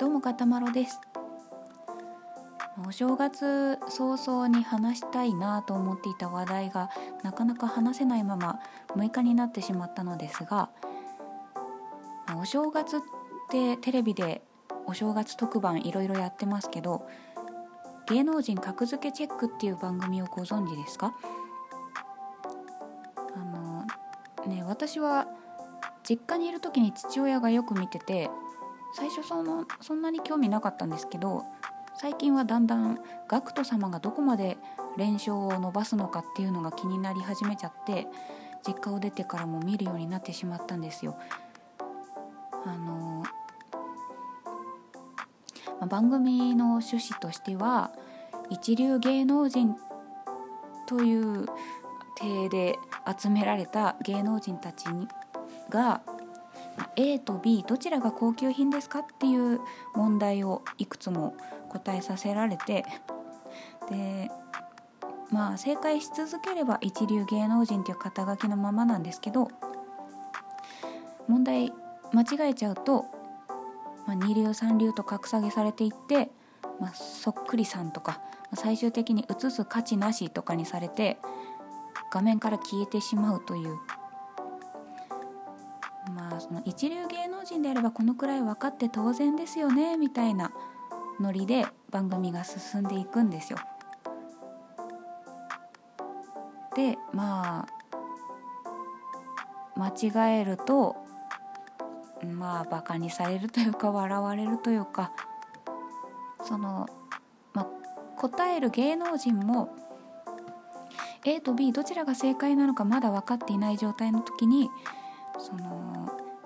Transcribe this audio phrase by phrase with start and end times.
[0.00, 1.00] どうもかたまろです。
[2.84, 6.90] お正月早々に話したいなと思っていた話題が
[7.22, 8.58] なかなか話せないまま
[8.96, 10.70] 6日になってしまったのですが
[12.36, 13.00] お正月っ
[13.50, 14.42] てテレビで
[14.86, 17.06] お正月特番いろいろやってますけど
[18.08, 21.14] 芸能人格付けチェックっていう番組をご存知ですか？
[23.36, 23.84] あの
[24.52, 25.28] ね私は
[26.02, 28.28] 実家にいる時に父親がよく見てて
[28.94, 31.44] 最初そのそんなに興味なかったんですけど
[31.96, 34.56] 最近はだんだん GACKT 様がどこまで
[34.96, 38.06] 連勝を伸ばすのかっていうのが気になり始めちゃって
[38.66, 41.16] 実家を出てからも見るようになってしまったんですよ。
[42.64, 43.22] あの
[45.80, 47.92] まあ番組の趣旨としては
[48.48, 49.76] 一流芸能人
[50.86, 51.46] という
[52.16, 52.78] 体で
[53.20, 54.86] 集められた芸能人たち
[55.68, 56.02] が
[56.96, 59.60] A と B どちらが高級品ですかっていう
[59.94, 61.36] 問題をいくつも
[61.70, 62.84] 答えさせられて
[63.90, 64.30] で
[65.30, 69.48] まあ正解し続ければ一流芸能人という肩書きのままなんですけど
[71.28, 71.72] 問題
[72.12, 73.06] 間違えちゃうと、
[74.06, 76.30] まあ、二流三流と格下げされていって、
[76.80, 78.20] まあ、そっくりさんとか
[78.54, 81.18] 最終的に映す価値なしとかにされて
[82.12, 83.76] 画面から消えてしまうという
[86.40, 90.52] その一流芸能人であればこのくらい分かって当然ですよねみたいな
[91.20, 93.58] ノリで番組が進んでいくんですよ。
[96.74, 97.84] でまあ
[99.76, 100.96] 間違えると
[102.24, 105.12] まあバカにされるというか笑われるというか
[106.42, 106.88] その、
[107.52, 107.66] まあ、
[108.16, 109.74] 答える芸能人も
[111.24, 114.70] A と B どちらが正解なのかまだ分かっていない状態の時に
[115.38, 115.93] その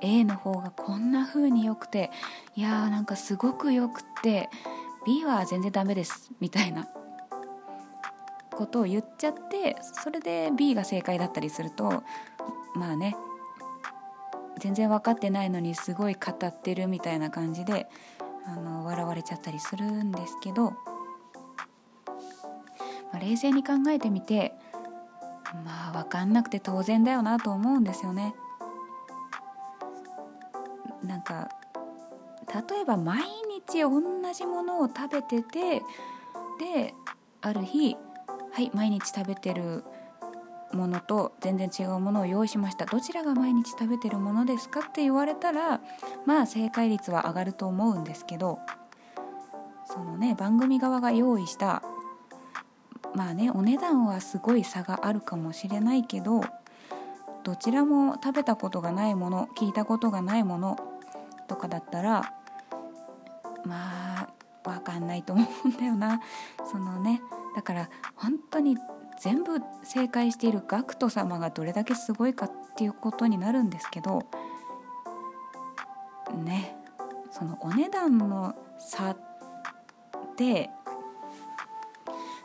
[0.00, 2.10] A の方がこんな風に良くて
[2.56, 4.48] いやーなんかすごく良くて
[5.06, 6.88] B は全然ダメですみたいな
[8.50, 12.02] ことを言っちゃってそれで B が正解だったりすると
[12.74, 13.16] まあね
[14.58, 17.88] 全然分かってないのにすごい語ってるみたいな感じで
[18.46, 20.76] あの笑われちゃったりするんですけど、ま
[23.14, 24.54] あ、冷静に考えてみて
[25.64, 28.34] まあ分かんなくて当然だよなと思うんですよね。
[31.04, 31.48] なんか
[32.68, 33.22] 例えば毎
[33.68, 34.00] 日同
[34.32, 35.82] じものを食べてて
[36.58, 36.94] で
[37.40, 37.96] ある日
[38.52, 39.84] はい毎日食べてる
[40.72, 42.84] ものと全然違うものを用意しました。
[42.84, 45.80] どちらが毎日食べてるものですかって言われたら
[46.26, 48.58] まあ正解率は上がると思うんですけど
[49.86, 51.82] そのね番組側が用意した
[53.14, 56.42] まあねお値段はすごい差があるかもしれないけど
[57.44, 60.76] どちらも食べたことがないもの聞いたことがないもの
[61.46, 62.34] とかだったら
[63.64, 64.28] まあ
[64.64, 66.20] 分かんないと思うんだよな。
[66.70, 67.20] そのね
[67.54, 68.76] だから本当に
[69.20, 74.26] 全部正解している GACKT 様がどれだけすごいかっていうことになるんですけど
[76.44, 76.76] ね
[77.30, 79.16] そのお値段の差
[80.36, 80.70] で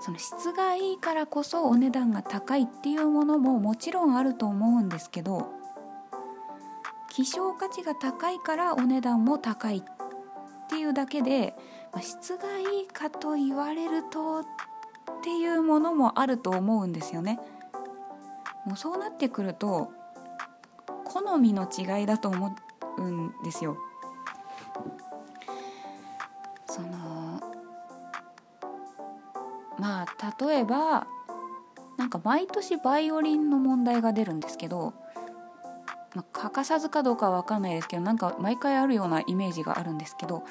[0.00, 5.55] その質がいいからこそお値段が高いっていうものももちろんあると思うんですけど
[7.16, 9.82] 希少価値が高いからお値段も高いっ
[10.68, 11.54] ていうだけで、
[11.90, 14.44] まあ、質がいいかと言われるとっ
[15.24, 17.40] ていうものもあると思うんですよね。
[18.66, 19.92] もうそうなってくると
[21.06, 22.54] 好みの違いだと思
[22.98, 23.78] うんですよ。
[26.66, 27.40] その
[29.78, 31.06] まあ例えば
[31.96, 34.92] なんか毎年バイオリンの問題が出るんですけど
[36.16, 40.44] まあ、欠かさずかどうかは分かんないですけどなんか毎回あるようなイメージがあるんですけど、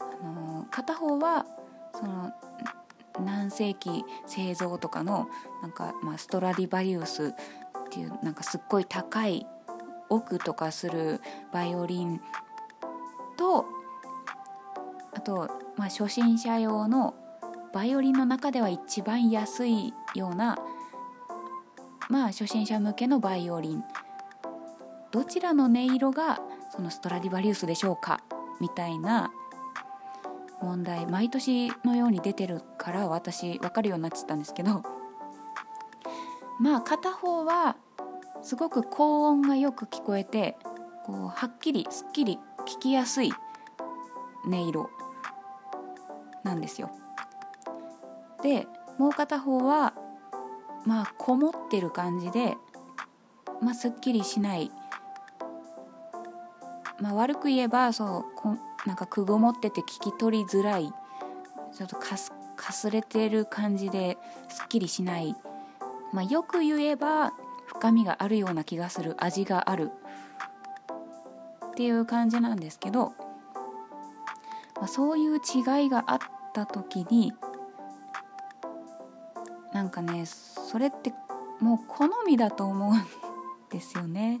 [0.00, 1.44] あのー、片方は
[1.94, 2.32] その
[3.22, 5.28] 何世紀製造とかの
[5.60, 7.32] なんか、まあ、ストラディバリウスっ
[7.90, 9.46] ていうなんかすっごい高い
[10.08, 11.20] 奥とかする
[11.52, 12.22] バイオリン
[13.36, 13.66] と
[15.12, 17.14] あと、まあ、初心者用の
[17.74, 20.58] バイオリンの中では一番安いような
[22.08, 23.84] まあ初心者向けのバイオリン
[25.12, 26.40] どちらの音色が
[26.70, 28.20] そのストラディバリウスでしょうか
[28.60, 29.32] みたいな
[30.62, 34.82] 問題毎年のように出てるから私分かるようになっちゃったんですけど
[36.60, 37.76] まあ片方は
[38.42, 40.56] すごく高音がよく聞こえて
[41.04, 43.32] こうはっきりすっきり聞きやすい
[44.46, 44.90] 音色
[46.44, 46.90] なんですよ。
[48.42, 48.66] で
[48.98, 49.94] もう片方は
[50.86, 52.56] まあこもってる感じで、
[53.60, 54.70] まあ、すっきりしない
[57.00, 58.56] まあ、悪く言えばそうこ
[58.86, 60.92] なんかくぐもってて聞き取りづらい。
[61.72, 64.18] ちょっとかすかすれてる感じで
[64.48, 65.36] すっきりしない、
[66.12, 67.32] まあ、よく言えば
[67.66, 69.14] 深みがあるような気がする。
[69.18, 69.90] 味がある。
[71.66, 73.12] っていう感じなんですけど、
[74.76, 76.18] まあ、そういう違いがあっ
[76.52, 77.32] た時に
[79.72, 81.14] なんかねそれって
[81.60, 83.00] もう好みだと思うん
[83.70, 84.40] ですよね。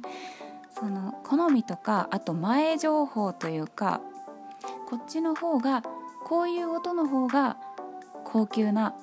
[0.80, 4.00] その好みとかあと前情報というか
[4.88, 5.82] こっちの方が
[6.24, 7.58] こういう音の方が
[8.24, 8.94] 高級な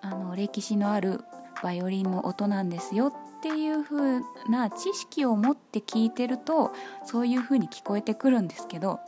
[0.00, 1.22] あの歴史のある
[1.62, 6.72] バイオリンの音なんですよっていう風な知識を持って聞いてると
[7.04, 9.00] そういう風に聞こえてくるんですけど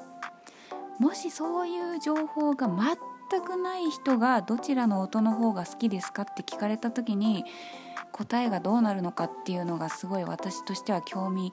[0.98, 7.44] もしそういう情報が全くない人がどちらの音の方が好きですかって聞かれた時に
[8.12, 11.52] 答えがどうなるのかっていうのがすごい私としては興味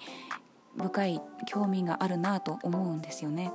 [0.84, 3.52] 深い興味があるなと思うんですよね。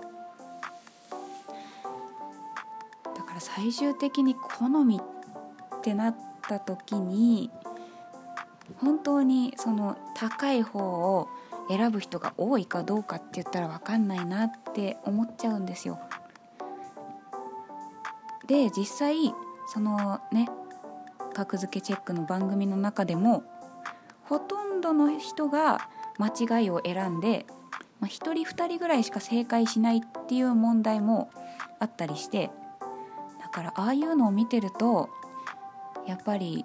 [3.16, 7.50] だから最終的に好みってなった時に
[8.80, 11.28] 本当にその高い方を
[11.68, 15.98] 選ぶ人が多いかどうかって言ったら分かんないなって思っちゃうんですよ。
[18.46, 19.34] で実際
[19.66, 20.48] そのね
[21.32, 23.42] 格付けチェックの番組の中でも
[24.24, 25.88] ほとんどの人が
[26.18, 27.46] 間違いを選んで、
[28.00, 31.30] まあ、1人2人ぐらいしか正解しないっていう問題も
[31.80, 32.50] あったりして
[33.40, 35.08] だからああいうのを見てると
[36.06, 36.64] やっぱり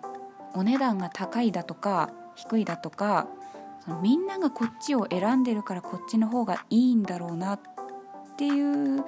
[0.53, 3.27] お値段が高いだとか低いだとか
[3.83, 7.59] そのみんながこっちを選んでるからこっちの方がいいんだろうなっ
[8.37, 9.03] ていう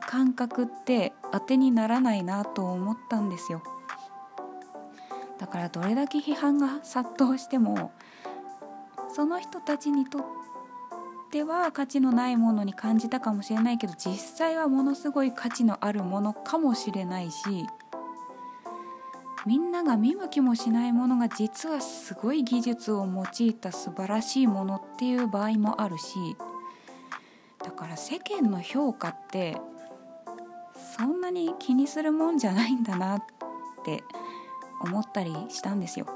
[0.00, 3.62] 感覚って当てにならないなと思ったんですよ。
[5.38, 7.92] だからどれだけ批判が殺到しても
[9.18, 10.22] その人たちにとっ
[11.32, 17.66] ては価値のないものに感じたかもしれないけど実際はものすごい価値のあるものかもしれないし
[19.44, 26.14] みんなが見向きもしないものが実はすごい技術を用いた素晴らしいものっていう場合もあるし
[27.64, 29.56] だから世間の評価って
[30.96, 33.24] そんなに気にするもんじゃないんだなっ
[33.84, 34.04] て
[34.80, 36.06] 思ったりしたんですよ。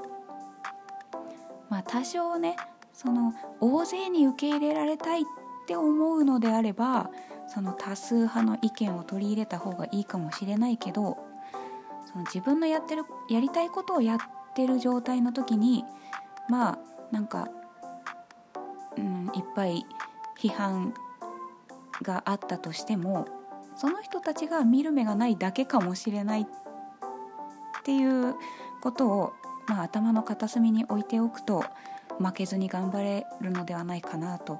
[1.69, 2.55] まあ多少ね
[2.93, 5.25] その大勢に受け入れられたいっ
[5.67, 7.09] て思うのであれば
[7.47, 11.17] その多数派の意見を取り入れた方がいいかもしれないけど
[12.05, 14.17] その自分のやってるやりたいことをやっ
[14.55, 15.83] てる状態の時に
[16.49, 16.79] まあ
[17.11, 17.49] なんか、
[18.97, 19.85] うん、いっぱい
[20.39, 20.93] 批判
[22.01, 23.27] があったとしても
[23.75, 26.45] その人たちが見る目がないだけかもしれないっ
[27.83, 28.35] ていう
[28.81, 29.33] ことを、
[29.67, 31.65] まあ、頭の片隅に置いておくと
[32.19, 34.59] 負けずに頑張れるのではないかなと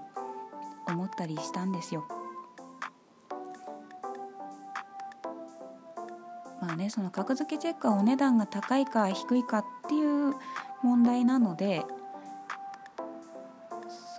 [0.87, 2.07] 思ったりしたんですよ。
[6.61, 10.33] まあねその格付けチェックはお値段が高いか低いかっていう
[10.81, 11.85] 問題なので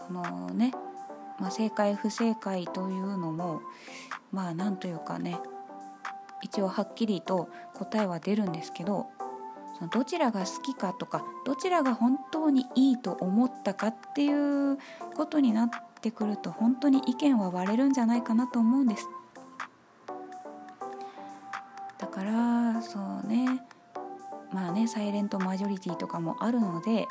[0.06, 0.72] そのね、
[1.40, 3.62] まあ、正解不正解というのも
[4.30, 5.38] まあなんというかね
[6.42, 9.06] 一応はっきりと答えは出るんですけど
[9.78, 14.78] そのどちらが好きかとかどちらが本当にいいと思ったかっていう
[15.16, 19.08] ことになってくると本当に意見は割れるんじゃないかなと思うんです。
[21.98, 23.62] だからそうね。
[24.52, 27.08] まあねサイレントマジョリティとかもあるので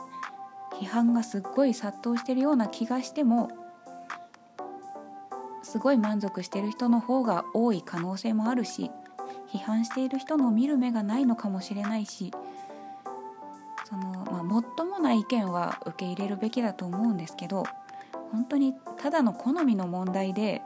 [0.80, 3.50] 批判がすっごい殺到してるような気がしても
[5.62, 8.92] すごい満足してる人の方が多い可能性もあるし
[9.52, 12.32] 批判している人の見る目がないのかもしれないし、
[14.54, 17.64] もっともな意見は受け入れるべきだと思うんですけど
[18.32, 20.62] 本当にただの好みの問題で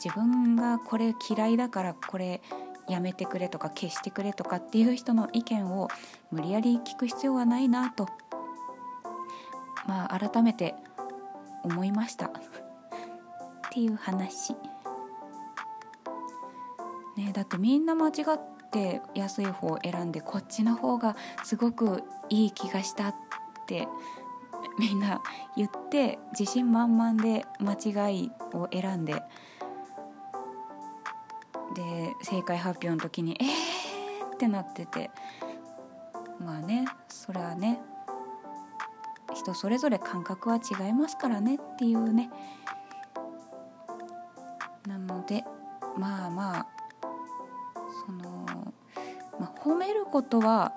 [0.00, 2.40] 自分がこれ嫌いだからこれ
[2.88, 5.88] やめてくれとか消してくれとかっていう人の意見を
[6.30, 8.06] 無理やり聞く必要はないなと
[9.88, 10.76] まあ改めて
[11.64, 12.30] 思いましたっ
[13.72, 14.54] ていう話。
[17.16, 23.14] ね、だってみんな間違って安い方を選んでこっちの方がすごくいい気がしたっ
[23.66, 23.88] て
[24.78, 25.20] みんな
[25.56, 29.22] 言って自信満々で間違いを選んで
[31.74, 35.10] で正解発表の時に「えー!」ってなってて
[36.38, 37.80] まあねそれはね
[39.34, 42.30] 人それぞれ感覚は違いますからねっていうね
[44.86, 45.44] なので
[45.96, 46.66] まあまあ
[48.06, 48.39] その、
[49.62, 50.74] 褒めることは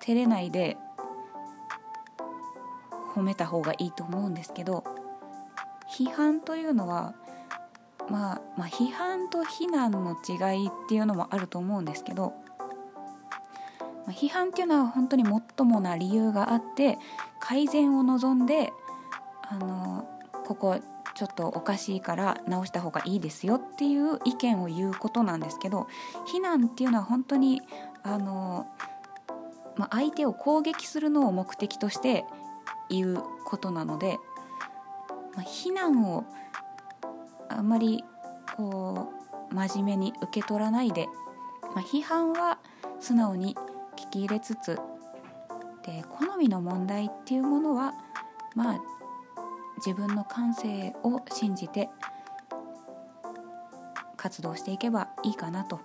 [0.00, 0.76] 照れないで
[3.14, 4.84] 褒めた方がいいと思うんですけど
[5.90, 7.14] 批判というのは
[8.10, 12.34] まあ、まあ批判と非難の違いっていうのもあると思うんですけど、
[14.06, 16.98] まあ、批判っていうのは本当にもっともな理由があって
[17.40, 18.72] 改善を望んで
[19.48, 20.08] あの
[20.44, 20.78] ここ
[21.14, 25.86] ちょっとおかしいから直した方がいいですよっていう意見を言うことなんですけど
[26.26, 27.60] 非難っていうのは本当に
[28.02, 28.66] あの、
[29.76, 32.24] まあ、相手を攻撃するのを目的として
[32.88, 34.18] 言うことなので、
[35.34, 36.24] まあ、非難を
[37.48, 38.04] あんまり
[38.56, 39.12] こ
[39.50, 41.08] う真面目に受け取らないで、
[41.74, 42.58] まあ、批判は
[43.00, 43.54] 素直に
[43.96, 44.78] 聞き入れつつ
[45.84, 47.92] で好みの問題っていうものは
[48.54, 48.80] まあ
[49.84, 51.90] 自分の感性を信じて
[54.16, 55.80] 活動していけばいいかなと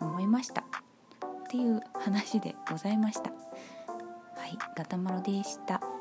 [0.00, 0.62] 思いました。
[0.62, 0.64] っ
[1.50, 3.30] ていう話でございました。
[3.30, 5.91] はいガタマロでした。